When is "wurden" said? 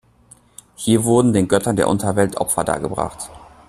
1.03-1.31